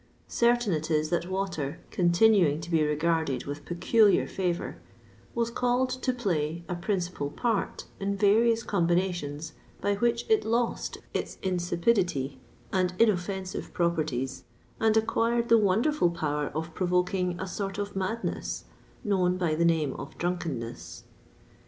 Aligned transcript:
Certain 0.27 0.73
it 0.73 0.89
is 0.89 1.11
that 1.11 1.29
water, 1.29 1.79
continuing 1.91 2.59
to 2.59 2.71
be 2.71 2.81
regarded 2.83 3.45
with 3.45 3.65
peculiar 3.65 4.25
favour, 4.25 4.79
was 5.35 5.51
called 5.51 5.91
to 5.91 6.11
play 6.11 6.63
a 6.67 6.73
principal 6.73 7.29
part 7.29 7.85
in 7.99 8.17
various 8.17 8.63
combinations 8.63 9.53
by 9.79 9.93
which 9.93 10.25
it 10.27 10.43
lost 10.43 10.97
its 11.13 11.37
insipidity 11.43 12.39
and 12.73 12.95
inoffensive 12.97 13.75
properties, 13.75 14.43
and 14.79 14.97
acquired 14.97 15.49
the 15.49 15.59
wonderful 15.59 16.09
power 16.09 16.47
of 16.55 16.73
provoking 16.73 17.39
a 17.39 17.45
sort 17.45 17.77
of 17.77 17.95
madness, 17.95 18.63
known 19.03 19.37
by 19.37 19.53
the 19.53 19.63
name 19.65 19.93
of 19.99 20.17
drunkenness. 20.17 21.03